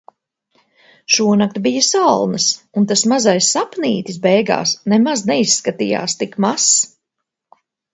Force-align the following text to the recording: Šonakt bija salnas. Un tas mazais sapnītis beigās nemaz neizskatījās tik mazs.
Šonakt 1.17 1.59
bija 1.67 1.83
salnas. 1.89 2.49
Un 2.83 2.89
tas 2.93 3.05
mazais 3.13 3.53
sapnītis 3.59 4.21
beigās 4.27 4.77
nemaz 4.97 5.27
neizskatījās 5.33 6.21
tik 6.25 6.39
mazs. 6.49 6.79